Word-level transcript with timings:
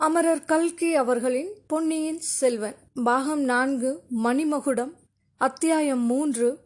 அமரர் 0.00 0.44
கல்கி 0.44 0.94
அவர்களின் 0.94 1.48
பொன்னியின் 1.66 2.20
செல்வன். 2.20 2.74
பாகம் 3.04 3.40
நான்கு 3.40 4.02
மணிமகுடம் 4.24 4.92
அத்தியாயம் 5.36 6.00
மூன்று 6.00 6.58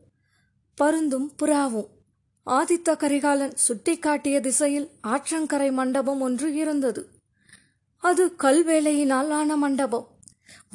பருந்தும் 0.80 1.32
புறாவும். 1.42 1.86
ஆதித்த 2.46 2.96
கரிகாலன் 2.96 3.54
சுட்டிக்காட்டிய 3.68 4.40
திசையில் 4.40 4.88
ஆற்றங்கரை 5.06 5.72
மண்டபம் 5.72 6.20
ஒன்று 6.20 6.54
இருந்தது. 6.54 7.08
அது 7.98 8.34
கல்வேலையினால் 8.38 9.30
ஆன 9.30 9.56
மண்டபம். 9.56 10.08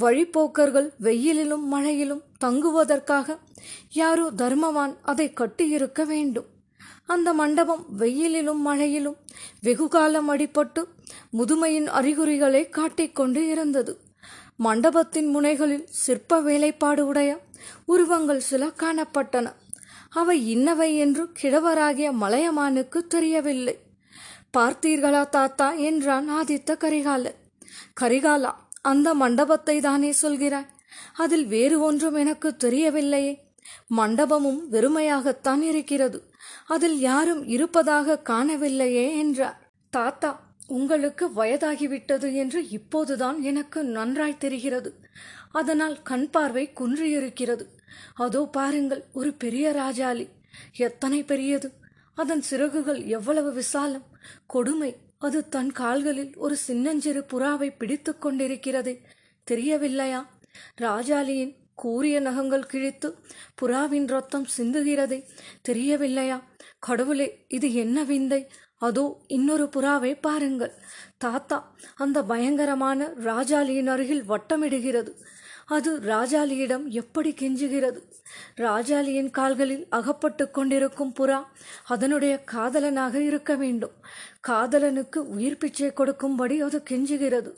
வழிப்போக்கர்கள் 0.01 0.91
வெயிலிலும் 1.01 1.65
மழையிலும் 1.71 2.21
தங்குவதற்காக 2.37 3.37
யாரோ 3.93 4.31
தர்மவான் 4.37 4.95
அதை 5.01 5.33
கட்டியிருக்க 5.33 6.05
வேண்டும். 6.05 6.45
அந்த 7.05 7.33
மண்டபம் 7.33 7.85
வெயிலிலும் 7.99 8.65
மழையிலும் 8.65 9.15
வெகுகாலம் 9.61 10.29
அடிபட்டு 10.29 10.85
முதுமையின் 11.37 11.85
அறிகுறிகளை 11.85 12.69
காட்டிக்கொண்டு 12.69 13.47
இருந்தது. 13.47 13.99
மண்டபத்தின் 14.55 15.27
முனைகளில் 15.27 15.85
சிற்ப 15.89 16.41
வேலைப்பாடு 16.41 17.07
உடைய 17.07 17.39
உருவங்கள் 17.85 18.39
சில 18.39 18.67
காணப்பட்டன. 18.67 19.53
அவை 20.09 20.49
இன்னவை 20.49 20.97
என்று 20.97 21.31
கிழவராகிய 21.41 22.11
மலையமானுக்கு 22.21 23.07
தெரியவில்லை. 23.07 23.79
பார்த்தீர்களா 24.57 25.29
தாத்தா? 25.29 25.71
என்றான் 25.71 26.31
ஆதித்த 26.31 26.77
கரிகாலன். 26.77 27.35
கரிகாலா 28.01 28.51
அந்த 28.81 29.13
மண்டபத்தை 29.13 29.79
தானே 29.79 30.13
சொல்கிறாய்? 30.21 30.67
அதில் 31.13 31.45
வேறு 31.45 31.79
ஒன்றும் 31.79 32.13
எனக்கு 32.13 32.55
தெரியவில்லையே. 32.63 33.37
மண்டபமும் 33.97 34.59
வெறுமையாகத்தான் 34.71 35.61
இருக்கிறது. 35.61 36.31
அதில் 36.67 36.99
யாரும் 36.99 37.47
இருப்பதாக 37.47 38.21
காணவில்லையே 38.29 39.17
என்றார். 39.17 39.71
தாத்தா 39.89 40.48
உங்களுக்கு 40.69 41.29
வயதாகிவிட்டது 41.35 42.33
என்று 42.33 42.69
இப்போதுதான் 42.69 43.41
எனக்கு 43.41 43.83
நன்றாய் 43.83 44.37
தெரிகிறது. 44.37 44.91
அதனால் 45.51 46.01
கண் 46.01 46.29
பார்வை 46.29 46.71
குன்றியிருக்கிறது. 46.79 47.65
அதோ 48.13 48.45
பாருங்கள் 48.45 49.03
ஒரு 49.13 49.33
பெரிய 49.33 49.71
ராஜாளி. 49.71 50.29
எத்தனை 50.75 51.23
பெரியது? 51.23 51.71
அதன் 52.13 52.41
சிறகுகள் 52.41 53.03
எவ்வளவு 53.03 53.53
விசாலம். 53.53 54.05
கொடுமை 54.45 54.95
அது 55.17 55.49
தன் 55.49 55.71
கால்களில் 55.71 56.37
ஒரு 56.37 56.55
சின்னஞ்சிறு 56.55 57.25
புறாவை 57.31 57.73
பிடித்து 57.77 58.15
கொண்டிருக்கிறதே. 58.21 59.01
தெரியவில்லையா? 59.43 60.21
ராஜாளியின் 60.81 61.55
கூரிய 61.75 62.19
நகங்கள் 62.19 62.65
கிழித்து 62.65 63.15
புறாவின் 63.61 64.07
ரத்தம் 64.07 64.47
சிந்துகிறதே. 64.57 65.23
தெரியவில்லையா? 65.61 66.43
கடவுளே 66.79 67.45
இது 67.47 67.73
என்ன 67.73 68.03
விந்தை? 68.03 68.47
அதோ 68.79 69.03
இன்னொரு 69.27 69.65
புறாவை 69.75 70.11
பாருங்கள். 70.21 70.73
தாத்தா 71.17 71.57
அந்த 71.95 72.23
பயங்கரமான 72.23 73.09
ராஜாலியின் 73.23 73.85
அருகில் 73.85 74.29
வட்டமிடுகிறது. 74.29 75.11
அது 75.67 75.99
ராஜாலியிடம் 75.99 76.85
எப்படி 76.87 77.31
கெஞ்சுகிறது? 77.31 77.99
ராஜாளியின் 78.57 79.29
கால்களில் 79.29 79.87
அகப்பட்டு 79.89 80.51
கொண்டிருக்கும் 80.51 81.13
புறா 81.19 81.43
அதனுடைய 81.85 82.43
காதலனாக 82.43 83.21
இருக்க 83.21 83.55
வேண்டும். 83.55 83.91
காதலனுக்கு 84.47 85.17
உயிர் 85.17 85.57
பிச்சை 85.57 85.93
கொடுக்கும்படி 85.93 86.61
அது 86.61 86.83
கெஞ்சுகிறது. 86.89 87.55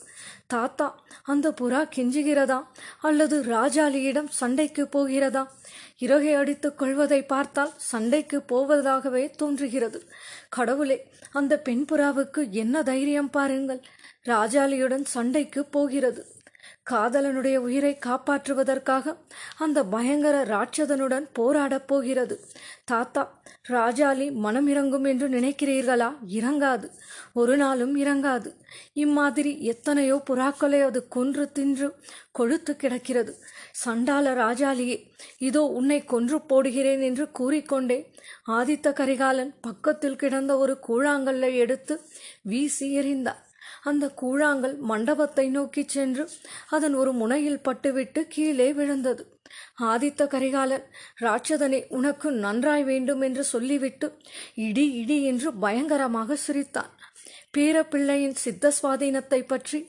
தாத்தா 0.47 1.03
அந்த 1.23 1.53
புறா 1.61 1.89
கெஞ்சுகிறதா? 1.95 2.65
அல்லது 3.01 3.43
ராஜாளியிடம் 3.43 4.27
சண்டைக்கு 4.29 4.87
போகிறதா? 4.87 5.51
இறகை 5.97 6.33
அடித்துக் 6.33 6.77
கொள்வதை 6.77 7.23
பார்த்தால் 7.23 7.71
சண்டைக்கு 7.77 8.43
போவதாகவே 8.49 9.29
தோன்றுகிறது. 9.29 10.09
கடவுளே 10.49 11.11
அந்த 11.31 11.57
பெண் 11.57 11.85
புறாவுக்கு 11.91 12.49
என்ன 12.49 12.83
தைரியம் 12.83 13.29
பாருங்கள். 13.29 13.81
ராஜாளியுடன் 14.25 15.03
சண்டைக்கு 15.03 15.65
போகிறது. 15.65 16.25
காதலனுடைய 16.91 17.55
உயிரை 17.55 17.97
காப்பாற்றுவதற்காக 18.05 19.15
அந்த 19.57 19.83
பயங்கர 19.83 20.43
ராட்சதனுடன் 20.43 21.25
போராடப் 21.33 21.87
போகிறது. 21.87 22.45
தாத்தா 22.83 23.41
ராஜாலி 23.69 24.33
மனம் 24.33 24.67
இறங்கும் 24.67 25.03
என்று 25.03 25.29
நினைக்கிறீர்களா? 25.29 26.17
இறங்காது. 26.27 26.87
ஒரு 27.33 27.57
நாளும் 27.57 27.95
இறங்காது. 27.97 28.49
இம்மாதிரி 28.93 29.61
எத்தனையோ 29.63 30.21
புறாக்களை 30.29 30.81
அது 30.83 31.07
கொன்று 31.07 31.51
தின்று 31.51 31.95
கொழுத்து 32.31 32.75
கிடக்கிறது. 32.75 33.33
சண்டால 33.85 34.33
ராஜாலியே 34.43 34.97
இதோ 35.37 35.61
உன்னை 35.61 36.03
கொன்று 36.03 36.39
போடுகிறேன் 36.49 37.01
என்று 37.01 37.31
கூறிக்கொண்டே 37.31 37.99
ஆதித்த 38.47 38.93
கரிகாலன் 38.93 39.53
பக்கத்தில் 39.61 40.15
கிடந்த 40.15 40.57
ஒரு 40.57 40.77
கூழாங்கல்லை 40.87 41.53
எடுத்து 41.55 42.01
வீசி 42.41 42.99
எறிந்தார். 42.99 43.41
அந்த 43.81 44.05
கூழாங்கல் 44.21 44.75
மண்டபத்தை 44.91 45.45
நோக்கி 45.49 45.83
சென்று 45.87 46.23
அதன் 46.69 46.93
ஒரு 46.93 47.11
முனையில் 47.11 47.63
பட்டுவிட்டு 47.67 48.21
கீழே 48.27 48.69
விழுந்தது. 48.73 49.23
ஆதித்த 49.81 50.27
கரிகாலன் 50.27 50.85
ராட்சதனை 51.21 51.79
உனக்கு 51.89 52.27
நன்றாய் 52.31 52.83
வேண்டும் 52.83 53.21
என்று 53.21 53.43
சொல்லிவிட்டு 53.43 54.07
இடி 54.67 54.85
இடி 54.93 55.17
என்று 55.23 55.49
பயங்கரமாக 55.53 56.35
சிரித்தான். 56.35 56.91
பேரப்பிள்ளையின் 57.55 58.35
சித்த 58.35 58.71
சுவாதீனத்தை 58.77 59.39
பற்றி 59.43 59.79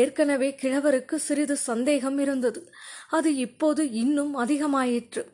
ஏற்கனவே 0.00 0.48
கிழவருக்கு 0.62 1.16
சிறிது 1.26 1.56
சந்தேகம் 1.56 2.18
இருந்தது. 2.18 2.60
அது 3.10 3.30
இப்போது 3.36 3.82
இன்னும் 3.92 4.32
அதிகமாயிற்று. 4.36 5.24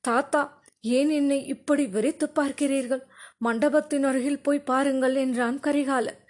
தாத்தா 0.00 0.42
ஏன் 0.84 1.10
என்னை 1.10 1.38
இப்படி 1.46 1.84
வெறித்து 1.86 2.26
பார்க்கிறீர்கள்? 2.34 3.02
மண்டபத்தின் 3.38 4.04
அருகில் 4.04 4.42
போய் 4.42 4.66
பாருங்கள் 4.70 5.14
என்றான் 5.14 5.58
கரிகாலன். 5.60 6.20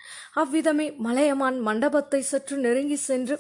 அவ்விதமே 0.41 0.87
மலையமான் 1.07 1.59
மண்டபத்தை 1.61 2.21
சற்று 2.23 2.57
நெருங்கி 2.57 2.99
சென்று 3.09 3.37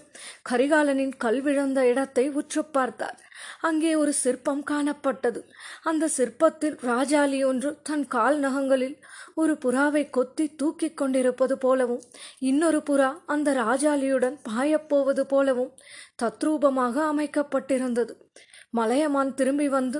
கரிகாலனின் 0.50 1.14
கல்விழந்த 1.24 1.80
இடத்தை 1.90 2.24
உற்று 2.40 2.62
பார்த்தார். 2.76 3.18
அங்கே 3.60 3.92
ஒரு 3.94 4.12
சிற்பம் 4.22 4.62
காணப்பட்டது. 4.70 5.40
அந்த 5.82 6.10
சிற்பத்தில் 6.16 6.76
ராஜாளி 6.90 7.40
ஒன்று 7.46 7.70
தன் 7.82 8.06
கால் 8.06 8.38
நகங்களில் 8.38 8.96
ஒரு 9.34 9.54
புறாவை 9.64 10.02
கொத்தி 10.10 10.46
தூக்கி 10.54 10.88
கொண்டிருப்பது 10.94 11.54
போலவும் 11.58 12.04
இன்னொரு 12.50 12.80
புறா 12.88 13.10
அந்த 13.26 13.48
ராஜாளியுடன் 13.64 14.36
பாயப்போவது 14.48 15.24
போலவும் 15.34 15.74
தத்ரூபமாக 16.22 16.96
அமைக்கப்பட்டிருந்தது. 17.12 18.14
மலையமான் 18.70 19.32
திரும்பி 19.34 19.68
வந்து 19.68 19.98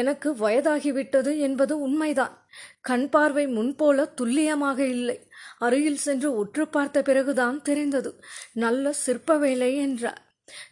எனக்கு 0.00 0.28
வயதாகிவிட்டது 0.34 1.32
என்பது 1.38 1.74
உண்மைதான். 1.78 2.34
கண் 2.80 3.08
பார்வை 3.08 3.44
முன்போல 3.46 4.06
துல்லியமாக 4.14 4.78
இல்லை. 4.86 5.16
அருகில் 5.58 5.96
சென்று 5.96 6.36
உற்று 6.36 6.68
பார்த்த 6.68 7.02
பிறகுதான் 7.02 7.62
தெரிந்தது. 7.62 8.20
நல்ல 8.52 8.92
சிற்ப 8.92 9.38
வேலை 9.38 9.76
என்றார். 9.76 10.22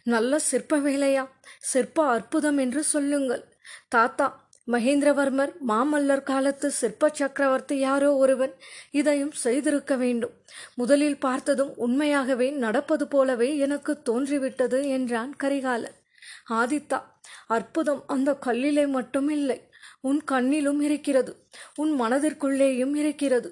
நல்ல 0.03 0.39
சிற்ப 0.39 0.79
வேலையா 0.79 1.29
சிற்ப 1.59 2.07
அற்புதம் 2.07 2.57
என்று 2.57 2.83
சொல்லுங்கள். 2.83 3.43
தாத்தா 3.87 4.41
மகேந்திரவர்மர் 4.71 5.51
மாமல்லர் 5.67 6.23
காலத்து 6.23 6.71
சிற்ப 6.71 7.09
சக்கரவர்த்தி 7.13 7.77
யாரோ 7.77 8.15
ஒருவன். 8.15 8.53
இதையும் 8.91 9.31
செய்திருக்க 9.31 9.95
வேண்டும். 9.95 10.31
முதலில் 10.75 11.17
பார்த்ததும் 11.17 11.73
உண்மையாகவே 11.75 12.49
நடப்பது 12.49 13.07
போலவே 13.07 13.57
எனக்கு 13.57 14.01
தோன்றிவிட்டது 14.01 14.87
என்றான் 14.87 15.35
கரிகாலன். 15.35 15.97
ஆதித்தா 16.49 17.01
அற்புதம் 17.47 18.03
அந்த 18.07 18.37
கல்லிலே 18.45 18.87
மட்டும் 18.87 19.29
இல்லை. 19.29 19.67
உன் 20.09 20.19
கண்ணிலும் 20.31 20.79
இருக்கிறது 20.87 21.31
உன் 21.81 21.91
மனதிற்குள்ளேயும் 22.01 22.95
இருக்கிறது. 23.01 23.49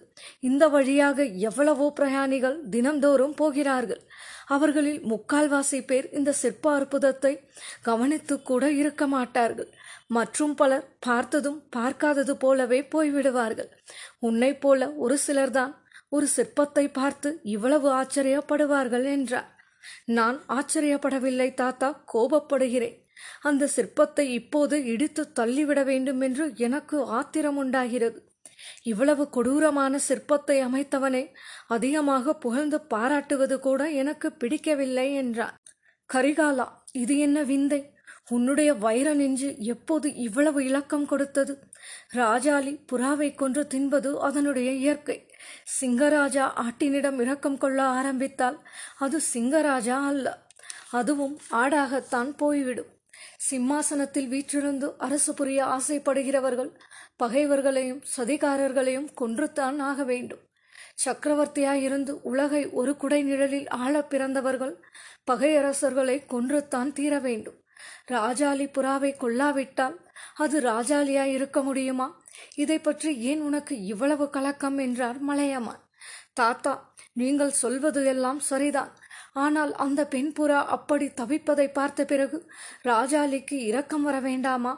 இந்த 0.50 0.64
வழியாக 0.68 1.26
எவ்வளவோ 1.50 1.88
பிரயாணிகள் 2.00 2.58
தினந்தோறும் 2.70 3.36
போகிறார்கள். 3.42 4.02
அவர்களில் 4.48 5.02
முக்கால்வாசி 5.12 5.80
பேர் 5.90 6.08
இந்த 6.12 6.32
சிற்ப 6.42 6.66
அற்புதத்தை 6.78 7.34
கவனித்து 7.82 8.36
கூட 8.42 8.64
இருக்க 8.72 9.04
மாட்டார்கள். 9.08 9.70
மற்றும் 10.08 10.56
பலர் 10.56 10.88
பார்த்ததும் 11.00 11.60
பார்க்காதது 11.70 12.34
போலவே 12.38 12.80
போய்விடுவார்கள். 12.94 13.70
உன்னை 14.20 14.52
போல 14.56 14.90
ஒரு 15.06 15.18
சிலர்தான் 15.28 15.74
ஒரு 16.10 16.28
சிற்பத்தை 16.36 16.86
பார்த்து 16.94 17.30
இவ்வளவு 17.56 17.88
ஆச்சரியப்படுவார்கள் 18.00 19.06
என்றார். 19.16 19.50
நான் 20.18 20.38
ஆச்சரியப்படவில்லை 20.48 21.48
தாத்தா 21.54 21.90
கோபப்படுகிறேன். 22.14 22.98
அந்த 23.42 23.70
சிற்பத்தை 23.76 24.26
இப்போது 24.40 24.86
இடித்து 24.86 25.32
தள்ளிவிட 25.32 25.84
வேண்டும் 25.84 26.22
என்று 26.22 26.54
எனக்கு 26.56 27.06
ஆத்திரம் 27.06 27.58
உண்டாகிறது 27.58 28.30
இவ்வளவு 28.84 29.30
கொடூரமான 29.30 30.00
சிற்பத்தை 30.08 30.58
அமைத்தவனை 30.68 31.24
அதிகமாக 31.68 32.34
புகழ்ந்து 32.36 32.82
பாராட்டுவது 32.82 33.60
கூட 33.60 33.90
எனக்கு 33.90 34.32
பிடிக்கவில்லை 34.32 35.14
என்றான். 35.14 35.56
கரிகாலா 36.14 36.68
இது 36.92 37.18
என்ன 37.18 37.44
விந்தை? 37.44 37.94
உன்னுடைய 38.30 38.74
வைர 38.74 39.14
நெஞ்சு 39.14 39.56
எப்போது 39.58 40.16
இவ்வளவு 40.16 40.66
இலக்கம் 40.66 41.06
கொடுத்தது? 41.06 41.54
ராஜாளி 42.14 42.74
புறாவை 42.92 43.36
கொன்று 43.36 43.68
தின்பது 43.68 44.20
அதனுடைய 44.20 44.72
இயற்கை. 44.72 45.18
சிங்கராஜா 45.80 46.46
ஆட்டினிடம் 46.66 47.22
இரக்கம் 47.22 47.58
கொள்ள 47.58 47.84
ஆரம்பித்தால் 47.84 48.58
அது 48.98 49.20
சிங்கராஜா 49.34 49.98
அல்ல 50.06 50.48
அதுவும் 50.92 51.40
ஆடாகத்தான் 51.52 52.32
போய்விடும். 52.38 52.92
சிம்மாசனத்தில் 53.48 54.28
வீற்றிருந்து 54.28 54.88
அரசு 54.98 55.34
புரிய 55.34 55.60
ஆசைப்படுகிறவர்கள் 55.66 56.72
பகைவர்களையும் 57.24 58.02
சதிகாரர்களையும் 58.18 59.08
கொன்றுத்தான் 59.22 59.78
ஆக 59.80 60.04
வேண்டும். 60.04 60.44
சக்கரவர்த்தியாயிருந்து 61.06 62.10
உலகை 62.10 62.70
ஒரு 62.70 62.98
குடை 62.98 63.24
நிழலில் 63.24 63.68
ஆள 63.68 64.04
பிறந்தவர்கள் 64.04 64.76
பகையரசர்களை 65.32 66.18
கொன்றுத்தான் 66.34 66.92
தீர 66.92 67.20
வேண்டும். 67.20 67.58
ராஜாளி 68.12 68.66
புறாவை 68.68 69.12
கொல்லாவிட்டால் 69.16 69.98
அது 70.36 70.62
ராஜாளியாய் 70.62 71.34
இருக்க 71.38 71.62
முடியுமா? 71.62 72.08
இதை 72.56 72.80
பற்றி 72.80 73.18
ஏன் 73.32 73.42
உனக்கு 73.42 73.76
இவ்வளவு 73.84 74.30
கலக்கம்? 74.30 74.78
என்றார் 74.78 75.20
மலையமான். 75.20 75.84
தாத்தா 76.34 76.74
நீங்கள் 77.14 77.60
சொல்வது 77.64 78.06
எல்லாம் 78.06 78.40
சரிதான். 78.40 78.92
ஆனால் 79.36 79.76
அந்த 79.76 80.02
பெண் 80.08 80.32
புறா 80.40 80.60
அப்படி 80.66 81.06
தவிப்பதை 81.06 81.68
பார்த்த 81.74 82.06
பிறகு 82.06 82.38
ராஜாளிக்கு 82.84 83.54
இரக்கம் 83.54 84.04
வர 84.04 84.20
வேண்டாமா? 84.20 84.74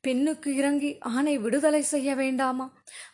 பெண்ணுக்கு 0.00 0.54
இறங்கி 0.54 0.98
ஆணை 0.98 1.38
விடுதலை 1.38 1.82
செய்ய 1.82 2.14
வேண்டாமா? 2.14 2.66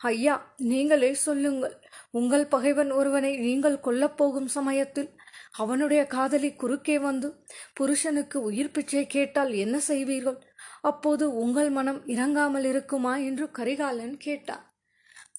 ஐயா 0.03 0.35
நீங்களே 0.57 1.15
சொல்லுங்கள். 1.15 1.75
உங்கள் 2.11 2.47
பகைவன் 2.47 2.91
ஒருவனை 2.91 3.33
நீங்கள் 3.37 3.83
கொல்லப்போகும் 3.85 4.51
சமயத்தில் 4.57 5.11
அவனுடைய 5.53 6.07
காதலி 6.07 6.51
குறுக்கே 6.53 6.99
வந்து 6.99 7.29
புருஷனுக்கு 7.75 8.39
உயிர் 8.43 8.71
பிச்சை 8.71 9.07
கேட்டால் 9.07 9.53
என்ன 9.55 9.81
செய்வீர்கள்? 9.89 10.39
அப்போது 10.81 11.35
உங்கள் 11.35 11.71
மனம் 11.71 12.01
இறங்காமல் 12.07 12.65
இருக்குமா? 12.65 13.17
என்று 13.17 13.51
கரிகாலன் 13.51 14.17
கேட்டான். 14.17 14.65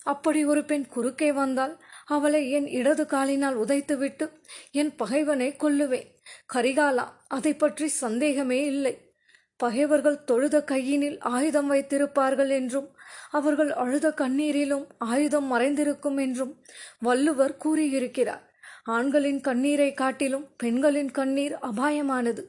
அப்படி 0.03 0.45
ஒரு 0.45 0.65
பெண் 0.65 0.85
குறுக்கே 0.87 1.31
வந்தால் 1.33 1.73
அவளை 2.07 2.51
என் 2.51 2.67
இடது 2.67 3.05
காலினால் 3.05 3.57
உதைத்துவிட்டு 3.57 4.25
என் 4.71 4.95
பகைவனை 4.95 5.55
கொல்லுவேன். 5.59 6.09
கரிகாலா 6.53 7.05
அதை 7.27 7.53
பற்றி 7.53 7.87
சந்தேகமே 7.87 8.65
இல்லை. 8.65 9.13
பகைவர்கள் 9.57 10.23
தொழுத 10.23 10.63
கையினில் 10.63 11.19
ஆயுதம் 11.19 11.71
வைத்திருப்பார்கள் 11.71 12.49
என்றும் 12.49 12.87
அவர்கள் 13.29 13.71
அழுத 13.73 14.07
கண்ணீரிலும் 14.09 14.85
ஆயுதம் 14.97 15.47
மறைந்திருக்கும் 15.51 16.19
என்றும் 16.21 16.53
வள்ளுவர் 16.99 17.57
கூறியிருக்கிறார். 17.57 18.43
ஆண்களின் 18.83 19.41
கண்ணீரை 19.41 19.93
காட்டிலும் 19.93 20.45
பெண்களின் 20.57 21.11
கண்ணீர் 21.11 21.55
அபாயமானது. 21.61 22.43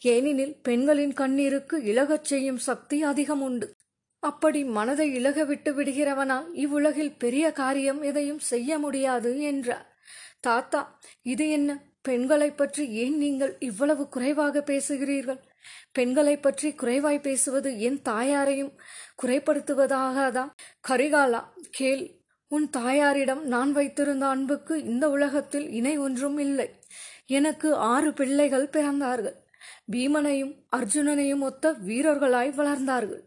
ஏனெனில் 0.00 0.54
பெண்களின் 0.62 1.12
கண்ணீருக்கு 1.12 1.76
இழகச் 1.84 2.24
செய்யும் 2.24 2.58
சக்தி 2.58 3.02
அதிகம் 3.02 3.42
உண்டு 3.42 3.68
அப்படி 4.22 4.64
மனதை 4.64 5.06
இழக 5.14 5.44
விட்டு 5.44 5.70
விடுகிறவனால் 5.74 6.48
இவ்வுலகில் 6.54 7.16
பெரிய 7.18 7.52
காரியம் 7.52 8.02
எதையும் 8.02 8.38
செய்ய 8.38 8.78
முடியாது 8.78 9.30
என்றார். 9.42 9.86
தாத்தா 10.40 10.80
இது 11.22 11.50
என்ன? 11.50 11.70
பெண்களை 12.02 12.50
பற்றி 12.50 12.88
ஏன் 12.88 13.16
நீங்கள் 13.16 13.56
இவ்வளவு 13.60 14.08
குறைவாக 14.08 14.60
பேசுகிறீர்கள்? 14.60 15.40
பெண்களை 15.92 16.36
பற்றி 16.36 16.74
குறைவாய் 16.74 17.20
பேசுவது 17.20 17.80
என் 17.80 18.02
தாயாரையும் 18.02 18.72
குறைப்படுத்துவதாகாதா? 19.22 20.44
கரிகாலா 20.88 21.42
கேள். 21.70 22.04
உன் 22.50 22.70
தாயாரிடம் 22.70 23.42
நான் 23.44 23.72
வைத்திருந்த 23.72 24.26
அன்புக்கு 24.26 24.84
இந்த 24.84 25.10
உலகத்தில் 25.10 25.70
இணை 25.70 25.98
ஒன்றும் 25.98 26.38
இல்லை. 26.38 26.68
எனக்கு 27.26 27.74
ஆறு 27.74 28.12
பிள்ளைகள் 28.12 28.68
பிறந்தார்கள். 28.72 29.36
பீமனையும் 29.92 30.54
அர்ஜுனனையும் 30.76 31.40
ஒத்த 31.40 31.72
வீரர்களாய் 31.72 32.52
வளர்ந்தார்கள். 32.56 33.22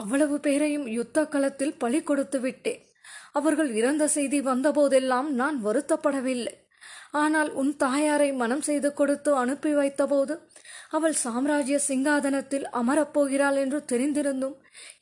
அவ்வளவு 0.00 0.36
பேரையும் 0.46 0.86
யுத்த 0.98 1.24
களத்தில் 1.34 1.78
பலி 1.82 2.00
கொடுத்து 2.02 2.40
விட்டேன். 2.40 2.80
அவர்கள் 3.32 3.70
இறந்த 3.80 4.04
செய்தி 4.16 4.38
வந்தபோதெல்லாம் 4.50 5.28
நான் 5.40 5.58
வருத்தப்படவில்லை. 5.66 6.54
ஆனால் 7.22 7.50
உன் 7.60 7.72
தாயாரை 7.76 8.30
மனம் 8.40 8.64
செய்து 8.68 8.88
கொடுத்து 8.92 9.30
அனுப்பி 9.42 9.70
வைத்தபோது 9.74 10.34
அவள் 10.96 11.16
சாம்ராஜ்ய 11.22 11.78
சிங்காதனத்தில் 11.86 12.66
அமரப்போகிறாள் 12.80 13.58
என்று 13.62 13.78
தெரிந்திருந்தும் 13.92 14.56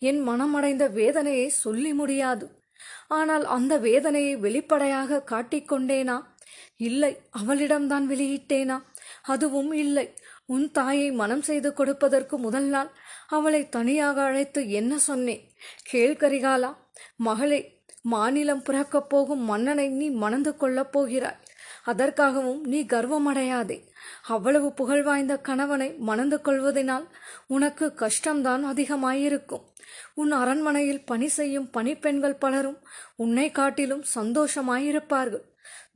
என் 0.08 0.20
மனமடைந்த 0.28 0.84
வேதனையை 0.98 1.48
சொல்லி 1.64 1.92
முடியாது. 1.92 2.46
ஆனால் 3.18 3.44
அந்த 3.56 3.74
வேதனையை 3.78 4.34
வெளிப்படையாக 4.44 5.24
காட்டிக்கொண்டேனா 5.32 6.16
இல்லை 6.88 7.12
அவளிடம்தான் 7.40 8.06
வெளியிட்டேனா? 8.12 8.76
அதுவும் 9.26 9.72
இல்லை. 9.72 10.06
உன் 10.46 10.70
தாயை 10.70 11.10
மனம் 11.12 11.42
செய்து 11.42 11.72
கொடுப்பதற்கு 11.72 12.38
முதல் 12.38 12.64
நாள் 12.64 12.90
அவளை 13.28 13.68
தனியாக 13.68 14.22
அழைத்து 14.22 14.70
என்ன 14.70 14.98
சொன்னேன்? 14.98 15.42
கேள் 15.82 16.14
கரிகாலா 16.14 16.70
மகளே 17.16 17.60
மாநிலம் 18.02 18.62
பிறக்கப் 18.62 19.08
போகும் 19.08 19.44
மன்னனை 19.44 19.88
நீ 19.88 20.10
மணந்து 20.10 20.56
கொள்ளப் 20.56 20.92
போகிறாய். 20.92 21.40
அதற்காகவும் 21.84 22.60
நீ 22.64 22.80
கர்வமடையாதே. 22.82 23.78
அவ்வளவு 24.26 24.72
புகழ் 24.72 25.02
வாய்ந்த 25.02 25.34
கணவனை 25.38 25.88
மணந்து 25.98 26.36
கொள்வதனால் 26.40 27.06
உனக்கு 27.46 27.86
கஷ்டம்தான் 27.96 28.62
அதிகமாயிருக்கும். 28.62 29.64
உன் 30.14 30.32
அரண்மனையில் 30.32 31.04
பணி 31.04 31.28
செய்யும் 31.28 31.70
பணிப்பெண்கள் 31.70 32.40
பலரும் 32.44 32.78
உன்னை 33.16 33.50
காட்டிலும் 33.50 34.04
சந்தோஷமாயிருப்பார்கள். 34.14 35.44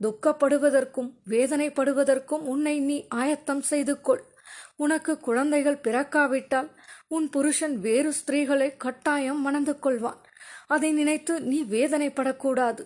துக்கப்படுவதற்கும் 0.01 1.09
வேதனைப்படுவதற்கும் 1.29 2.43
உன்னை 2.53 2.75
நீ 2.79 2.97
ஆயத்தம் 3.15 3.61
செய்து 3.61 4.01
கொள் 4.01 4.23
உனக்கு 4.75 5.13
குழந்தைகள் 5.17 5.83
பிறக்காவிட்டால் 5.83 6.69
உன் 7.07 7.29
புருஷன் 7.29 7.79
வேறு 7.79 8.11
ஸ்திரீகளை 8.19 8.69
கட்டாயம் 8.77 9.41
மணந்து 9.41 9.73
கொள்வான் 9.81 10.19
அதை 10.67 10.89
நினைத்து 10.91 11.33
நீ 11.41 11.63
வேதனைப்படக்கூடாது. 11.63 12.83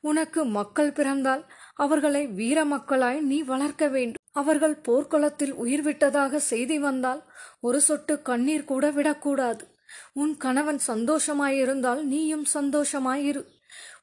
உனக்கு 0.00 0.40
மக்கள் 0.44 0.92
பிறந்தால் 0.92 1.42
அவர்களை 1.74 2.22
வீர 2.26 2.58
மக்களாய் 2.64 3.20
நீ 3.20 3.38
வளர்க்க 3.42 3.88
வேண்டும். 3.88 4.22
அவர்கள் 4.32 4.76
போர்க்குளத்தில் 4.88 5.54
உயிர் 5.54 5.82
விட்டதாக 5.82 6.38
செய்தி 6.38 6.78
வந்தால் 6.78 7.22
ஒரு 7.60 7.80
சொட்டு 7.80 8.22
கண்ணீர் 8.22 8.64
கூட 8.64 8.90
விடக்கூடாது. 8.90 9.64
உன் 10.12 10.36
கணவன் 10.36 10.80
சந்தோஷமாயிருந்தால் 10.86 12.02
நீயும் 12.02 12.46
சந்தோஷமாயிரு. 12.54 13.42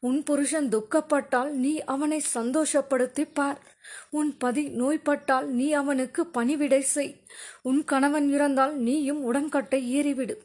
உன் 0.07 0.19
புருஷன் 0.23 0.67
துக்கப்பட்டால் 0.69 1.51
நீ 1.63 1.71
அவனை 1.93 2.19
சந்தோஷப்படுத்தி 2.33 3.23
பார் 3.33 3.59
உன் 4.09 4.29
பதி 4.37 4.63
நோய்பட்டால் 4.69 5.47
நீ 5.59 5.67
அவனுக்கு 5.71 6.21
பணிவிடை 6.27 6.79
செய். 6.93 7.13
உன் 7.61 7.81
கணவன் 7.83 8.27
இறந்தால் 8.29 8.73
நீயும் 8.87 9.21
உடன்கட்டை 9.23 9.79
ஏறிவிடு. 9.97 10.35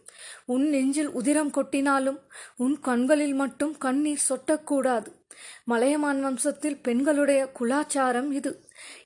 உன் 0.44 0.66
நெஞ்சில் 0.68 1.10
உதிரம் 1.10 1.52
கொட்டினாலும் 1.52 2.18
உன் 2.56 2.76
கண்களில் 2.80 3.34
மட்டும் 3.34 3.74
கண்ணீர் 3.78 4.26
சொட்டக்கூடாது. 4.28 5.10
மலையமான் 5.64 6.20
வம்சத்தில் 6.24 6.82
பெண்களுடைய 6.82 7.42
குலாச்சாரம் 7.58 8.30
இது 8.32 8.52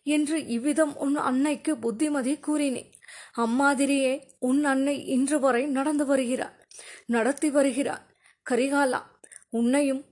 என்று 0.04 0.38
இவ்விதம் 0.56 0.94
உன் 0.96 1.16
அன்னைக்கு 1.28 1.72
புத்திமதி 1.76 2.34
கூறினேன் 2.38 2.90
அம்மாதிரியே 3.36 4.14
உன் 4.38 4.62
அன்னை 4.64 4.96
இன்று 5.06 5.38
வரை 5.40 5.62
நடந்து 5.78 6.04
வருகிறார். 6.06 6.56
நடத்தி 7.06 7.48
வருகிறார். 7.50 8.04
கரிகாலா 8.50 9.00
உன்னையும் 9.50 10.02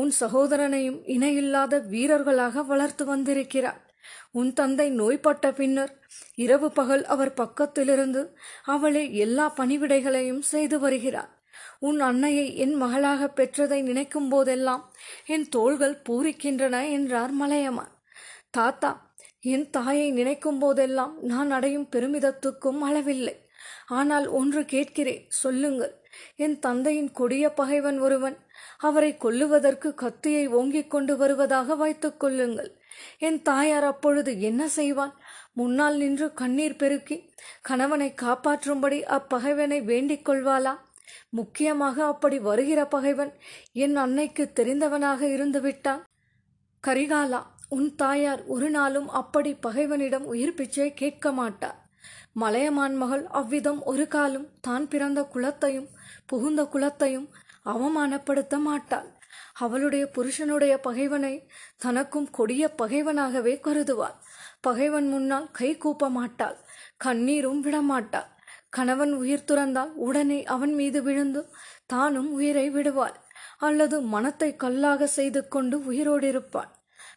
உன் 0.00 0.12
சகோதரனையும் 0.20 0.98
இணையில்லாத 1.06 1.74
வீரர்களாக 1.92 2.62
வளர்த்து 2.62 3.04
வந்திருக்கிறார். 3.04 3.80
உன் 4.32 4.50
தந்தை 4.52 4.86
நோய்பட்ட 5.00 5.46
பின்னர் 5.52 5.92
இரவு 6.44 6.68
பகல் 6.70 7.04
அவர் 7.04 7.32
பக்கத்திலிருந்து 7.34 8.22
அவளே 8.74 9.04
எல்லா 9.24 9.46
பணிவிடைகளையும் 9.56 10.42
செய்து 10.52 10.76
வருகிறார். 10.78 11.30
உன் 11.78 12.00
அன்னையை 12.00 12.46
என் 12.56 12.74
மகளாக 12.74 13.28
பெற்றதை 13.36 13.78
நினைக்கும் 13.82 14.28
போதெல்லாம் 14.28 14.82
என் 15.26 15.46
தோள்கள் 15.48 15.96
பூரிக்கின்றன 16.08 16.76
என்றார் 16.90 17.32
மலையமான். 17.40 17.92
தாத்தா 18.50 18.90
என் 19.52 19.66
தாயை 19.70 20.08
நினைக்கும் 20.10 20.58
போதெல்லாம் 20.58 21.14
நான் 21.22 21.50
அடையும் 21.50 21.88
பெருமிதத்துக்கும் 21.92 22.80
அளவில்லை. 22.88 23.36
ஆனால் 23.98 24.26
ஒன்று 24.38 24.62
கேட்கிறேன் 24.64 25.24
சொல்லுங்கள். 25.42 25.94
என் 26.36 26.56
தந்தையின் 26.58 27.10
கொடிய 27.12 27.44
பகைவன் 27.52 27.98
ஒருவன் 27.98 28.36
அவரை 28.80 29.10
கொல்லுவதற்கு 29.16 29.88
கத்தியை 29.94 30.44
ஓங்கிக் 30.48 30.90
கொண்டு 30.90 31.14
வருவதாக 31.16 31.74
வைத்துக் 31.74 32.20
கொள்ளுங்கள். 32.20 32.70
என் 33.18 33.40
தாயார் 33.42 33.84
அப்பொழுது 33.84 34.32
என்ன 34.40 34.62
செய்வாள்? 34.76 35.14
முன்னால் 35.52 35.96
நின்று 35.96 36.26
கண்ணீர் 36.32 36.76
பெருக்கி 36.76 37.16
கணவனை 37.62 38.08
காப்பாற்றும்படி 38.22 38.98
அப்பகைவனை 39.16 39.78
வேண்டிக் 39.84 40.26
கொள்வாளா? 40.28 40.74
முக்கியமாக 41.30 41.96
அப்படி 42.04 42.38
வருகிற 42.40 42.80
பகைவன் 42.86 43.32
என் 43.72 43.96
அன்னைக்கு 43.96 44.44
தெரிந்தவனாக 44.54 45.20
இருந்துவிட்டான் 45.36 46.02
கரிகாலா 46.84 47.40
உன் 47.68 47.88
தாயார் 47.94 48.42
ஒரு 48.46 48.68
நாளும் 48.70 49.08
அப்படி 49.12 49.50
பகைவனிடம் 49.66 50.24
உயிர் 50.24 50.54
பிச்சை 50.54 50.88
கேட்க 50.94 51.32
மாட்டார் 51.32 51.78
மலையமான் 52.32 52.96
மகள் 52.96 53.24
அவ்விதம் 53.30 53.80
ஒரு 53.82 54.04
காலும் 54.08 54.48
தான் 54.60 54.86
பிறந்த 54.88 55.20
குலத்தையும் 55.34 55.88
புகுந்த 56.26 56.62
குலத்தையும் 56.72 57.28
அவமானப்படுத்த 57.66 58.58
மாட்டாள் 58.58 59.08
அவளுடைய 59.54 60.06
புருஷனுடைய 60.06 60.78
பகைவனை 60.78 61.34
தனக்கும் 61.76 62.28
கொடிய 62.30 62.62
பகைவனாகவே 62.70 63.54
கருதுவாள். 63.62 64.16
பகைவன் 64.60 65.08
முன்னால் 65.08 65.48
கை 65.50 65.70
கூப்ப 65.76 66.10
மாட்டாள் 66.10 66.56
கண்ணீரும் 67.04 67.60
விடமாட்டாள். 67.60 68.28
கணவன் 68.70 69.12
உயிர் 69.12 69.44
துறந்தால் 69.44 69.92
உடனே 69.92 70.44
அவன் 70.44 70.74
மீது 70.74 71.02
விழுந்து 71.02 71.40
தானும் 71.86 72.32
உயிரை 72.32 72.70
விடுவாள். 72.70 73.16
அல்லது 73.58 74.00
மனத்தை 74.00 74.56
கல்லாக 74.56 75.06
செய்து 75.06 75.48
கொண்டு 75.48 75.84
உயிரோடு 75.84 76.28
இருப்பாள் 76.28 76.70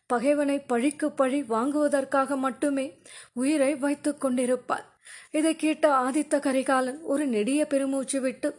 பகைவனை 0.07 0.59
பழிக்கு 0.59 1.11
பழி 1.11 1.41
வாங்குவதற்காக 1.43 2.35
மட்டுமே 2.35 3.01
உயிரை 3.33 3.75
வைத்துக் 3.75 4.21
கொண்டிருப்பாள். 4.21 4.83
இதை 5.31 5.55
கேட்ட 5.55 5.85
ஆதித்த 5.97 6.39
கரிகாலன் 6.39 6.99
ஒரு 7.01 7.25
நெடிய 7.25 7.61
பெருமூச்சு 7.67 8.21
விட்டு 8.21 8.49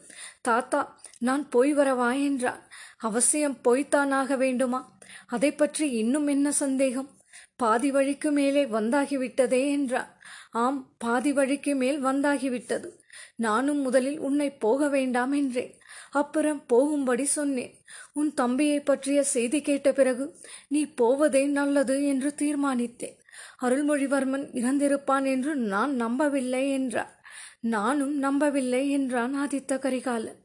தாத்தா 0.43 0.81
நான் 1.26 1.45
போய் 1.49 1.73
வரவா 1.75 2.11
என்றான். 2.23 2.62
அவசியம் 2.99 3.59
போய்த்தானாக 3.64 4.37
வேண்டுமா? 4.37 4.81
அதை 5.26 5.50
பற்றி 5.52 5.87
இன்னும் 5.90 6.26
என்ன 6.26 6.49
சந்தேகம்? 6.52 7.11
பாதி 7.57 7.90
வழிக்கு 7.90 8.31
மேலே 8.31 8.64
வந்தாகிவிட்டதே 8.64 9.62
என்றான். 9.71 10.11
ஆம் 10.52 10.81
பாதி 10.99 11.33
வழிக்கு 11.33 11.73
மேல் 11.75 12.04
வந்தாகிவிட்டது. 12.04 12.88
நானும் 13.37 13.81
முதலில் 13.81 14.19
உன்னை 14.19 14.49
போக 14.50 14.88
வேண்டாம் 14.88 15.33
என்றேன். 15.33 15.73
அப்புறம் 16.11 16.61
போகும்படி 16.66 17.25
சொன்னேன். 17.25 17.75
உன் 18.12 18.31
தம்பியை 18.35 18.81
பற்றிய 18.81 19.21
செய்தி 19.25 19.61
கேட்ட 19.61 19.88
பிறகு 19.93 20.26
நீ 20.69 20.83
போவதே 20.95 21.45
நல்லது 21.59 21.97
என்று 22.07 22.31
தீர்மானித்தேன். 22.43 23.16
அருள்மொழிவர்மன் 23.62 24.47
இறந்திருப்பான் 24.61 25.26
என்று 25.26 25.52
நான் 25.73 25.95
நம்பவில்லை 25.95 26.64
என்றார் 26.71 27.12
நானும் 27.61 28.14
நம்பவில்லை 28.19 28.83
என்றான் 28.90 29.35
ஆதித்த 29.37 29.78
கரிகாலன். 29.78 30.40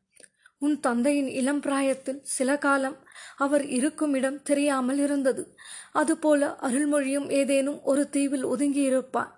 உன் 0.62 0.80
தந்தையின் 0.80 1.28
இளம் 1.28 1.62
பிராயத்தில் 1.62 2.22
சில 2.28 2.58
காலம் 2.58 2.98
அவர் 3.38 3.66
இருக்கும் 3.68 4.14
இடம் 4.14 4.42
தெரியாமல் 4.42 4.98
இருந்தது. 4.98 5.44
அதுபோல 5.92 6.58
அருள்மொழியும் 6.62 7.30
ஏதேனும் 7.32 7.80
ஒரு 7.84 8.10
தீவில் 8.10 8.46
ஒதுங்கியிருப்பார் 8.46 9.34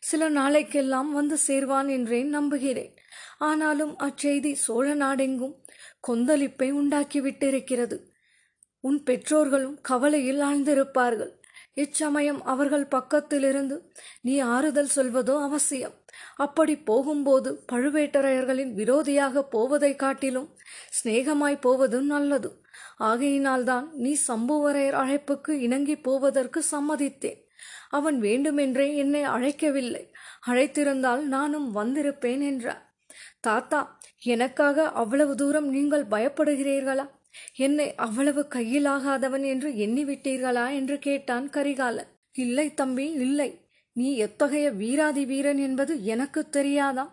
சில 0.00 0.30
நாளைக்கெல்லாம் 0.30 1.10
வந்து 1.10 1.36
சேர்வான் 1.46 1.88
என்றேன் 1.90 2.28
நம்புகிறேன். 2.28 2.92
ஆனாலும் 3.38 3.94
அச்செய்தி 3.98 4.52
சோழ 4.52 4.94
நாடெங்கும் 4.94 5.56
கொந்தளிப்பை 6.08 6.68
உண்டாக்கிவிட்டிருக்கிறது. 6.72 7.96
உன் 8.84 9.02
பெற்றோர்களும் 9.02 9.78
கவலையில் 9.80 10.40
ஆழ்ந்திருப்பார்கள். 10.40 11.32
இச்சமயம் 11.74 12.42
அவர்கள் 12.44 12.86
பக்கத்திலிருந்து 12.86 13.76
நீ 14.20 14.34
ஆறுதல் 14.38 14.94
சொல்வதோ 14.96 15.34
அவசியம். 15.42 15.96
அப்படி 16.34 16.76
போகும்போது 16.76 17.64
பழுவேட்டரையர்களின் 17.72 18.72
விரோதியாக 18.74 19.40
போவதை 19.40 19.96
காட்டிலும் 19.96 20.56
சிநேகமாய் 20.88 21.60
போவது 21.60 22.02
நல்லது. 22.02 22.62
ஆகையினால்தான் 22.98 23.90
நீ 23.94 24.16
சம்புவரையர் 24.28 24.98
அழைப்புக்கு 25.02 25.50
இணங்கி 25.50 25.96
போவதற்கு 25.96 26.64
சம்மதித்தேன். 26.70 27.44
அவன் 27.88 28.18
வேண்டுமென்றே 28.18 28.96
என்னை 28.96 29.22
அழைக்கவில்லை. 29.22 30.10
அழைத்திருந்தால் 30.46 31.20
நானும் 31.20 31.76
வந்திருப்பேன் 31.76 32.42
என்றார். 32.42 32.94
தாத்தா 33.40 33.98
எனக்காக 34.22 34.88
அவ்வளவு 34.90 35.34
தூரம் 35.34 35.68
நீங்கள் 35.68 36.06
பயப்படுகிறீர்களா? 36.06 37.06
என்னை 37.56 37.94
அவ்வளவு 37.94 38.46
கையிலாகாதவன் 38.54 39.44
என்று 39.44 39.70
எண்ணிவிட்டீர்களா? 39.70 40.74
என்று 40.74 40.98
கேட்டான் 40.98 41.50
கரிகாலன். 41.50 42.08
இல்லை 42.32 42.74
தம்பி 42.74 43.10
இல்லை. 43.10 43.65
நீ 43.96 44.16
எத்தகைய 44.16 44.70
வீராதி 44.70 45.24
வீரன் 45.24 45.58
என்பது 45.58 46.04
எனக்கு 46.04 46.40
தெரியாதா? 46.48 47.04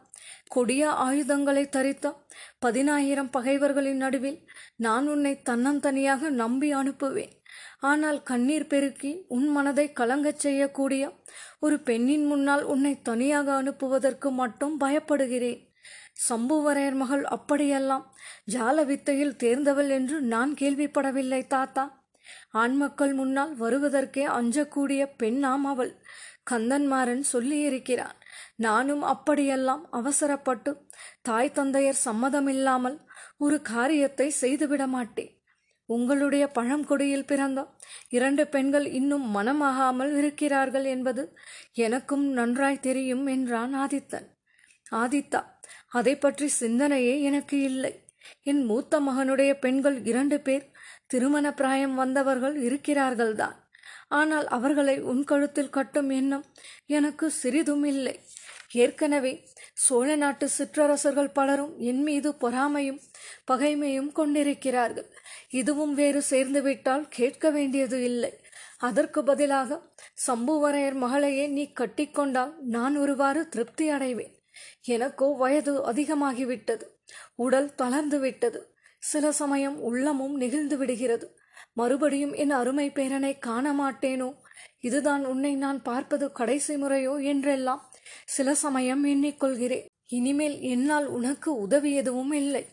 கொடிய 0.48 0.90
ஆயுதங்களை 0.90 1.64
தரித்த? 1.64 2.16
பதினாயிரம் 2.60 3.30
பகைவர்களின் 3.30 3.96
நடுவில் 3.96 4.40
நான் 4.76 5.08
உன்னை 5.08 5.34
தன்னந்தனியாக 5.50 6.30
நம்பி 6.30 6.76
அனுப்புவேன். 6.76 7.34
ஆனால் 7.80 8.24
கண்ணீர் 8.24 8.68
பெருக்கி 8.68 9.12
உன் 9.28 9.48
மனதை 9.48 9.94
கலங்கச் 9.94 10.40
செய்யக்கூடிய 10.40 11.04
ஒரு 11.60 11.80
பெண்ணின் 11.80 12.26
முன்னால் 12.26 12.64
உன்னை 12.64 13.02
தனியாக 13.02 13.64
அனுப்புவதற்கு 13.64 14.32
மட்டும் 14.32 14.80
பயப்படுகிறேன். 14.80 15.62
சம்புவரையர் 16.30 16.96
மகள் 16.96 17.26
அப்படியெல்லாம் 17.26 18.06
ஜால 18.52 18.86
வித்தையில் 18.86 19.36
தேர்ந்தவள் 19.44 19.90
என்று 19.90 20.22
நான் 20.22 20.54
கேள்விப்படவில்லை 20.54 21.48
தாத்தா. 21.48 21.86
ஆண்மக்கள் 22.54 23.14
முன்னால் 23.14 23.54
வருவதற்கே 23.58 24.26
அஞ்சக்கூடிய 24.40 25.02
பெண்ணாம் 25.18 25.66
அவள். 25.66 25.94
கந்தன்மாறன் 26.52 27.24
சொல்லியிருக்கிறான் 27.32 28.18
நானும் 28.56 29.02
அப்படியெல்லாம் 29.02 29.84
அவசரப்பட்டு 29.92 30.72
தாய் 31.22 31.56
தந்தையர் 31.56 32.04
சம்மதமில்லாமல் 32.06 32.98
ஒரு 33.38 33.58
காரியத்தை 33.62 34.28
செய்துவிட 34.42 34.84
மாட்டேன். 34.88 35.32
உங்களுடைய 35.90 36.44
பழங்குடியில் 36.48 37.26
பிறந்த 37.26 37.62
இரண்டு 38.10 38.44
பெண்கள் 38.48 38.86
இன்னும் 38.86 39.26
மனமாகாமல் 39.36 40.12
இருக்கிறார்கள் 40.18 40.86
என்பது 40.86 41.24
எனக்கும் 41.86 42.26
நன்றாய் 42.32 42.80
தெரியும் 42.80 43.26
என்றான் 43.28 43.74
ஆதித்தன். 43.76 44.28
ஆதித்தா 44.92 45.42
அதை 45.90 46.14
பற்றி 46.16 46.48
சிந்தனையே 46.60 47.16
எனக்கு 47.22 47.58
இல்லை. 47.62 47.94
என் 48.44 48.64
மூத்த 48.66 49.00
மகனுடைய 49.00 49.52
பெண்கள் 49.60 49.98
இரண்டு 50.04 50.38
பேர் 50.42 50.66
திருமண 51.08 51.46
பிராயம் 51.54 51.96
வந்தவர்கள் 51.96 52.56
இருக்கிறார்கள்தான். 52.64 53.58
ஆனால் 54.08 54.48
அவர்களை 54.48 55.00
உன் 55.02 55.24
கழுத்தில் 55.24 55.70
கட்டும் 55.70 56.10
எண்ணம் 56.10 56.46
எனக்கு 56.86 57.30
சிறிதும் 57.32 57.84
இல்லை 57.84 58.20
ஏற்கனவே 58.72 59.48
சோழ 59.74 60.16
நாட்டு 60.16 60.50
சிற்றரசர்கள் 60.50 61.32
பலரும் 61.34 61.78
என் 61.80 62.04
மீது 62.04 62.32
பொறாமையும் 62.32 63.02
பகைமையும் 63.52 64.12
கொண்டிருக்கிறார்கள். 64.12 65.10
இதுவும் 65.50 65.94
வேறு 65.94 66.22
சேர்ந்துவிட்டால் 66.30 67.08
கேட்க 67.10 67.50
வேண்டியது 67.50 68.04
இல்லை. 68.04 68.32
அதற்கு 68.78 69.24
பதிலாக 69.24 69.92
சம்புவரையர் 70.28 70.94
மகளையே 70.94 71.48
நீ 71.48 71.74
கட்டிக்கொண்டால் 71.80 72.54
நான் 72.58 72.98
ஒருவாறு 72.98 73.50
திருப்தி 73.50 73.90
அடைவேன். 73.90 74.34
எனக்கோ 74.82 75.36
வயது 75.38 75.74
அதிகமாகிவிட்டது. 75.92 76.86
உடல் 77.36 77.76
தளர்ந்து 77.76 78.20
விட்டது 78.20 78.76
சில 79.00 79.32
சமயம் 79.32 79.80
உள்ளமும் 79.80 80.36
நெகிழ்ந்து 80.36 80.78
விடுகிறது. 80.78 81.38
மறுபடியும் 81.78 82.34
என் 82.34 82.52
அருமை 82.52 82.88
பேரனை 82.90 83.34
காண 83.40 83.66
மாட்டேனோ 83.74 84.30
இதுதான் 84.82 85.24
உன்னை 85.26 85.56
நான் 85.56 85.80
பார்ப்பது 85.82 86.26
கடைசி 86.32 86.74
முறையோ 86.78 87.14
என்றெல்லாம் 87.32 87.82
சில 88.26 88.54
சமயம் 88.54 89.04
எண்ணிக்கொள்கிறேன். 89.04 89.86
இனிமேல் 90.10 90.58
என்னால் 90.62 91.08
உனக்கு 91.08 91.50
உதவி 91.56 91.92
எதுவும் 91.94 92.34
இல்லை. 92.34 92.64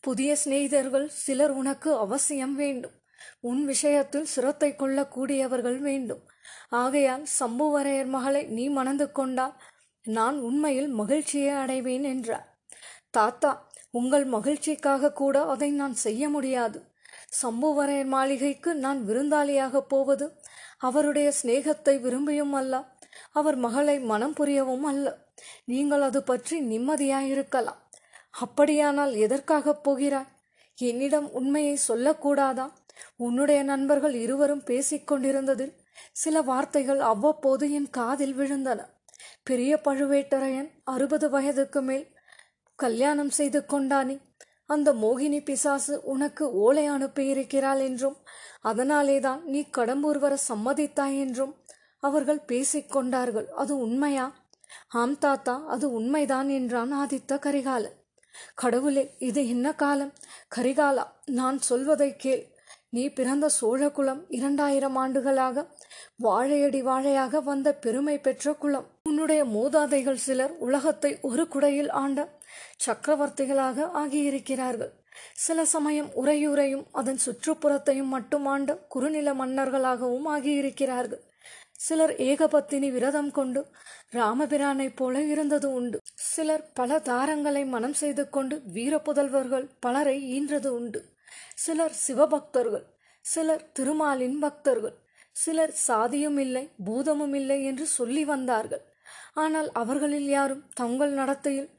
புதிய 0.00 0.30
சிநேகிதர்கள் 0.42 1.06
சிலர் 1.24 1.50
உனக்கு 1.50 1.90
அவசியம் 1.96 2.54
வேண்டும். 2.54 2.96
உன் 3.40 3.62
விஷயத்தில் 3.64 4.24
சிரத்தை 4.24 4.70
கொள்ளக்கூடியவர்கள் 4.72 5.78
வேண்டும். 5.78 6.22
ஆகையால் 6.68 7.24
சம்புவரையர் 7.38 8.10
மகளை 8.16 8.42
நீ 8.56 8.64
மணந்து 8.68 9.06
கொண்டால் 9.12 9.54
நான் 10.04 10.36
உண்மையில் 10.38 10.90
மகிழ்ச்சியை 11.00 11.54
அடைவேன் 11.62 12.06
என்றார். 12.14 12.46
தாத்தா 13.10 13.50
உங்கள் 13.90 14.26
மகிழ்ச்சிக்காக 14.26 15.12
கூட 15.12 15.36
அதை 15.44 15.70
நான் 15.70 15.96
செய்ய 16.06 16.28
முடியாது. 16.28 16.78
சம்புவரையர் 17.32 18.06
மாளிகைக்கு 18.06 18.74
நான் 18.74 19.00
விருந்தாளியாக 19.06 19.80
போவது 19.80 20.26
அவருடைய 20.78 21.32
சிநேகத்தை 21.42 21.94
விரும்பியும் 22.00 22.52
அல்ல. 22.52 22.74
அவர் 23.30 23.56
மகளை 23.56 24.00
மனம் 24.00 24.34
புரியவும் 24.40 24.80
அல்ல. 24.80 25.06
நீங்கள் 25.64 26.00
அது 26.00 26.22
பற்றி 26.22 26.56
நிம்மதியாயிருக்கலாம். 26.60 27.80
அப்படியானால் 28.30 29.14
எதற்காக 29.14 29.74
போகிறாய்? 29.74 30.30
என்னிடம் 30.78 31.30
உண்மையை 31.30 31.78
சொல்லக்கூடாதா? 31.88 32.66
உன்னுடைய 33.16 33.62
நண்பர்கள் 33.62 34.14
இருவரும் 34.14 34.64
பேசிக்கொண்டிருந்ததில் 34.66 35.74
சில 36.12 36.42
வார்த்தைகள் 36.42 37.00
அவ்வப்போது 37.00 37.72
என் 37.72 37.90
காதில் 37.90 38.34
விழுந்தன. 38.36 38.80
பெரிய 39.42 39.80
பழுவேட்டரையன் 39.84 40.70
அறுபது 40.84 41.30
வயதுக்கு 41.30 41.82
மேல் 41.82 42.06
கல்யாணம் 42.74 43.30
செய்து 43.30 43.64
கொண்டானே. 43.68 44.16
அந்த 44.74 44.88
மோகினி 45.02 45.40
பிசாசு 45.44 45.94
உனக்கு 46.04 46.44
ஓலை 46.64 46.84
அனுப்பியிருக்கிறாள் 46.90 47.80
என்றும் 47.88 48.16
அதனாலேதான் 48.62 49.40
நீ 49.44 49.60
கடம்பூர் 49.76 50.18
வர 50.18 50.34
சம்மதித்தாய் 50.48 51.16
என்றும் 51.18 51.54
அவர்கள் 52.02 52.46
பேசிக்கொண்டார்கள். 52.50 53.48
அது 53.62 53.72
உண்மையா? 53.78 54.26
ஆம் 55.00 55.16
தாத்தா 55.18 55.54
அது 55.66 55.86
உண்மைதான் 55.92 56.48
என்றான் 56.48 56.92
ஆதித்த 56.94 57.38
கரிகாலன். 57.38 57.96
கடவுளே 58.54 59.04
இது 59.28 59.40
என்ன 59.48 59.66
காலம்? 59.74 60.12
கரிகாலா 60.56 61.04
நான் 61.38 61.58
சொல்வதை 61.68 62.10
கேள். 62.16 62.42
நீ 62.90 63.02
பிறந்த 63.08 63.46
சோழகுலம் 63.60 64.22
இரண்டாயிரம் 64.38 64.96
ஆண்டுகளாக 64.96 65.66
வாழையடி 66.22 66.82
வாழையாக 66.82 67.42
வந்த 67.42 67.74
பெருமை 67.74 68.18
பெற்ற 68.18 68.52
குலம். 68.52 68.86
உன்னுடைய 69.02 69.44
மூதாதைகள் 69.44 70.18
சிலர் 70.26 70.50
உலகத்தை 70.58 71.18
ஒரு 71.20 71.48
குடையில் 71.48 71.90
ஆண்ட 71.90 72.38
சக்கரவர்த்திகளாக 72.86 73.86
ஆகியிருக்கிறார்கள். 73.94 74.92
சில 75.34 75.64
சமயம் 75.64 76.10
உரையூரையும் 76.16 76.84
அதன் 76.92 77.20
சுற்றுப்புறத்தையும் 77.26 78.12
மட்டும் 78.16 78.46
ஆண்ட 78.46 78.76
குறுநில 78.88 79.34
மன்னர்களாகவும் 79.34 80.28
ஆகியிருக்கிறார்கள். 80.28 81.22
சிலர் 81.76 82.14
ஏகபத்தினி 82.16 82.88
விரதம் 82.90 83.30
கொண்டு 83.30 83.60
ராமபிரானைப் 84.12 84.96
போல 84.96 85.22
இருந்தது 85.22 85.72
உண்டு. 85.72 85.98
சிலர் 86.14 86.64
பல 86.74 86.98
தாரங்களை 86.98 87.66
மனம் 87.66 87.92
செய்து 87.92 88.28
கொண்டு 88.28 88.62
வீரப்புதல்வர்கள் 88.74 89.66
பலரை 89.80 90.16
ஈன்றது 90.36 90.66
உண்டு. 90.66 91.02
சிலர் 91.54 91.96
சிவபக்தர்கள் 92.06 92.86
சிலர் 93.24 93.64
திருமாலின் 93.72 94.38
பக்தர்கள் 94.38 94.96
சிலர் 95.36 95.74
சாதியும் 95.88 96.38
இல்லை 96.38 96.70
பூதமும் 96.86 97.34
இல்லை 97.34 97.64
என்று 97.64 97.86
சொல்லி 97.86 98.24
வந்தார்கள். 98.24 98.84
ஆனால் 99.34 99.68
அவர்களில் 99.72 100.28
யாரும் 100.28 100.64
தங்கள் 100.74 101.12
நடத்தையில் 101.12 101.70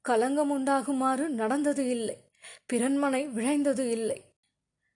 களங்கம் 0.00 0.52
உண்டாகுமாறு 0.56 1.28
நடந்தது 1.28 1.88
இல்லை. 1.88 2.16
பிறன்மனை 2.72 3.22
விழைந்தது 3.28 3.84
இல்லை. 3.90 4.18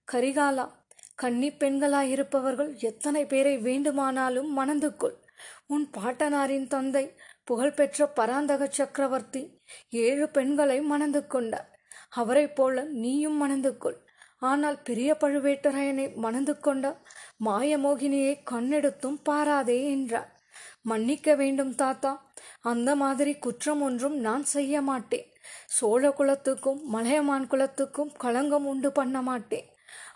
கரிகாலா 0.09 0.67
கன்னி 1.15 1.49
பெண்களாயிருப்பவர்கள் 1.51 2.71
எத்தனை 2.81 3.23
பேரை 3.27 3.59
வேண்டுமானாலும் 3.59 4.53
மணந்து 4.53 4.97
கொள். 4.97 5.17
உன் 5.67 5.91
பாட்டனாரின் 5.99 6.67
தந்தை 6.67 7.05
புகழ்பெற்ற 7.45 8.07
பராந்தக 8.07 8.69
சக்கரவர்த்தி 8.71 9.43
ஏழு 9.89 10.29
பெண்களை 10.29 10.79
மணந்து 10.83 11.27
கொண்டார். 11.27 11.69
அவரைப் 12.11 12.57
போல 12.57 12.85
நீயும் 13.03 13.37
மணந்து 13.37 13.73
கொள். 13.77 13.99
ஆனால் 14.41 14.79
பெரிய 14.83 15.11
பழுவேட்டரையனை 15.21 16.07
மணந்து 16.15 16.55
கொண்ட 16.59 16.87
மாயமோகினியை 17.45 18.35
கண்ணெடுத்தும் 18.51 19.19
பாராதே 19.29 19.79
என்றார். 19.91 20.31
மன்னிக்க 20.83 21.35
வேண்டும் 21.35 21.75
தாத்தா 21.75 22.13
அந்த 22.61 22.91
மாதிரி 22.97 23.33
குற்றம் 23.39 23.83
ஒன்றும் 23.83 24.17
நான் 24.19 24.45
செய்ய 24.45 24.81
மாட்டேன். 24.81 25.27
சோழ 25.67 26.03
குலத்துக்கும் 26.11 26.81
மலையமான் 26.85 27.47
குலத்துக்கும் 27.47 28.13
களங்கம் 28.17 28.67
உண்டு 28.67 28.91
பண்ண 28.93 29.23
மாட்டேன். 29.23 29.67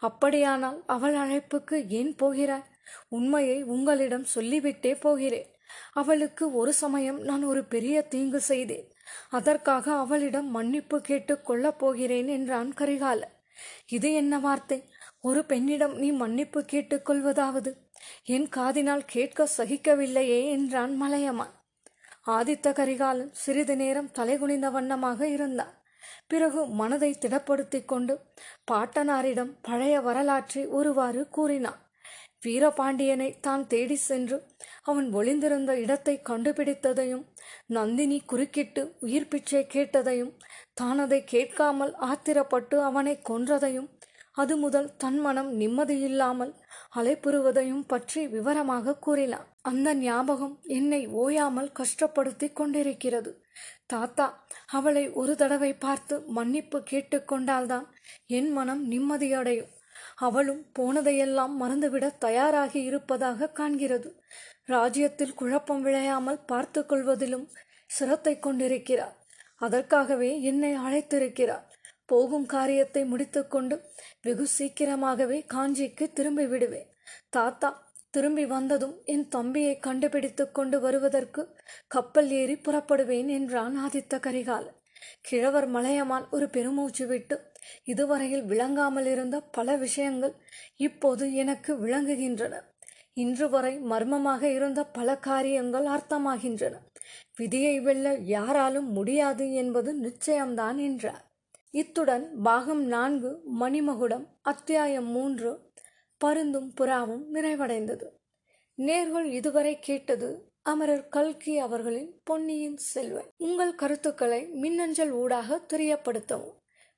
அப்படியானால் 0.00 0.78
அவள் 0.86 1.16
அழைப்புக்கு 1.16 1.76
ஏன் 1.90 2.14
போகிறாய்? 2.14 2.68
உண்மையை 3.08 3.58
உங்களிடம் 3.74 4.26
சொல்லிவிட்டே 4.34 4.92
போகிறேன். 5.00 5.48
அவளுக்கு 5.92 6.44
ஒரு 6.54 6.72
சமயம் 6.72 7.20
நான் 7.20 7.44
ஒரு 7.44 7.62
பெரிய 7.64 7.96
தீங்கு 8.02 8.40
செய்தேன். 8.40 8.88
அதற்காக 9.28 9.86
அவளிடம் 9.94 10.50
மன்னிப்பு 10.50 10.98
கேட்டு 11.00 11.34
கொள்ளப் 11.42 11.78
போகிறேன் 11.78 12.28
என்றான் 12.28 12.70
கரிகாலன். 12.74 13.33
இது 13.86 14.12
என்ன 14.12 14.38
வார்த்தை? 14.38 14.88
ஒரு 15.20 15.44
பெண்ணிடம் 15.44 15.96
நீ 15.96 16.10
மன்னிப்பு 16.10 16.64
கேட்டுக்கொள்வதாவது? 16.72 17.74
என் 18.24 18.48
காதினால் 18.56 19.02
கேட்க 19.06 19.48
சகிக்கவில்லையே 19.56 20.50
என்றான் 20.50 20.96
மலையமான். 20.96 21.62
ஆதித்த 22.26 22.72
கரிகாலன் 22.72 23.32
சிறிது 23.32 23.76
நேரம் 23.76 24.10
தலைகுனிந்த 24.14 24.70
வண்ணமாக 24.70 25.28
இருந்தான். 25.28 25.82
பிறகு 26.26 26.66
மனதை 26.66 27.16
திடப்படுத்திக் 27.20 27.84
கொண்டு 27.84 28.20
பாட்டனாரிடம் 28.72 29.58
பழைய 29.62 30.00
வரலாற்றை 30.00 30.66
ஒருவாறு 30.66 31.28
கூறினான். 31.28 31.83
வீரபாண்டியனை 32.44 33.28
தான் 33.40 33.62
தேடி 33.66 33.96
சென்று 34.00 34.36
அவன் 34.82 35.08
ஒளிந்திருந்த 35.12 35.72
இடத்தை 35.76 36.14
கண்டுபிடித்ததையும் 36.28 37.24
நந்தினி 37.68 38.18
குறுக்கிட்டு 38.26 38.82
உயிர் 39.00 39.28
பிச்சை 39.28 39.62
கேட்டதையும் 39.66 40.32
தான் 40.74 40.98
அதை 40.98 41.20
கேட்காமல் 41.24 41.92
ஆத்திரப்பட்டு 42.08 42.78
அவனை 42.82 43.14
கொன்றதையும் 43.30 43.88
அது 44.36 44.54
முதல் 44.56 44.88
தன் 44.96 45.18
மனம் 45.20 45.50
நிம்மதியில்லாமல் 45.58 46.52
அலைப்புறுவதையும் 46.96 47.84
பற்றி 47.86 48.20
விவரமாக 48.26 48.96
கூறினான் 48.96 49.48
அந்த 49.62 49.88
ஞாபகம் 50.00 50.56
என்னை 50.68 51.00
ஓயாமல் 51.14 51.70
கஷ்டப்படுத்தி 51.72 52.48
கொண்டிருக்கிறது. 52.52 53.30
தாத்தா 53.86 54.26
அவளை 54.70 55.04
ஒரு 55.12 55.32
தடவை 55.36 55.72
பார்த்து 55.76 56.14
மன்னிப்பு 56.28 56.78
கேட்டுக்கொண்டால்தான் 56.90 57.86
என் 58.28 58.50
மனம் 58.52 58.82
நிம்மதியடையும். 58.90 59.70
அவளும் 60.16 60.62
போனதையெல்லாம் 60.78 61.54
மறந்துவிட 61.60 62.10
தயாராகி 62.18 62.82
இருப்பதாக 62.82 63.46
காண்கிறது. 63.46 64.10
ராஜ்யத்தில் 64.64 65.34
குழப்பம் 65.34 65.84
விளையாமல் 65.84 66.44
பார்த்து 66.46 66.86
கொள்வதிலும் 66.86 67.50
சிரத்தை 67.86 68.38
கொண்டிருக்கிறார். 68.38 69.16
அதற்காகவே 69.54 70.40
என்னை 70.40 70.74
அழைத்திருக்கிறார். 70.76 71.64
போகும் 72.06 72.46
காரியத்தை 72.46 73.04
முடித்துக்கொண்டு 73.04 73.80
வெகு 74.22 74.46
சீக்கிரமாகவே 74.46 75.46
காஞ்சிக்கு 75.54 76.12
திரும்பி 76.12 76.46
விடுவேன். 76.46 76.88
தாத்தா 77.30 77.82
திரும்பி 78.10 78.44
வந்ததும் 78.44 79.02
என் 79.04 79.28
தம்பியை 79.28 79.78
கண்டுபிடித்து 79.78 80.50
கொண்டு 80.50 80.80
வருவதற்கு 80.80 81.56
கப்பல் 81.86 82.30
ஏறி 82.30 82.54
புறப்படுவேன் 82.54 83.26
என்றான் 83.26 83.78
ஆதித்த 83.78 84.20
கரிகாலன். 84.20 84.76
கிழவர் 85.20 85.66
மலையமான் 85.66 86.28
ஒரு 86.30 86.48
பெருமூச்சு 86.48 87.06
விட்டு 87.06 87.52
இதுவரையில் 87.84 88.44
விளங்காமல் 88.44 89.06
இருந்த 89.06 89.40
பல 89.40 89.76
விஷயங்கள் 89.76 90.34
இப்போது 90.76 91.34
எனக்கு 91.34 91.74
விளங்குகின்றன. 91.74 92.54
இன்று 93.14 93.50
வரை 93.50 93.78
மர்மமாக 93.78 94.42
இருந்த 94.48 94.84
பல 94.86 95.16
காரியங்கள் 95.18 95.86
அர்த்தமாகின்றன. 95.86 96.74
விதியை 97.36 97.80
வெல்ல 97.80 98.14
யாராலும் 98.14 98.88
முடியாது 98.90 99.52
என்பது 99.52 99.90
நிச்சயம்தான் 100.00 100.76
என்றார். 100.76 101.24
இத்துடன் 101.70 102.24
பாகம் 102.42 102.84
நான்கு 102.86 103.30
மணிமகுடம் 103.60 104.26
அத்தியாயம் 104.42 105.06
மூன்று 105.06 105.52
பருந்தும் 106.20 106.68
புறாவும் 106.80 107.24
நிறைவடைந்தது. 107.32 108.06
நேர்கள் 108.78 109.24
இதுவரை 109.24 109.78
கேட்டது 109.78 110.28
அமரர் 110.62 111.08
கல்கி 111.08 111.58
அவர்களின் 111.58 112.20
பொன்னியின் 112.24 112.76
செல்வன். 112.76 113.28
உங்கள் 113.36 113.74
கருத்துக்களை 113.74 114.46
மின்னஞ்சல் 114.46 115.10
ஊடாக 115.10 115.58
தெரியப்படுத்தவும். 115.72 116.54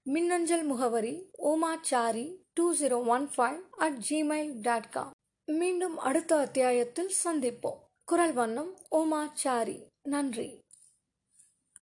மின்னஞ்சல் 0.09 0.63
முகவரி 0.63 1.31
Omachari 1.39 2.37
two 2.55 2.75
zero 2.75 3.07
one 3.07 3.31
five 3.37 3.61
at 3.71 3.97
Gmail 4.11 4.53
dot 4.63 4.91
com 4.91 5.11
மீண்டும் 5.45 5.99
அடுத்த 5.99 6.37
அத்தியாயத்தில் 6.37 7.11
சந்திப்போம். 7.25 7.81
குரல் 8.05 8.33
வண்ணம் 8.33 8.79
ஓமாச்சாரி. 8.91 9.87
நன்றி. 10.03 10.59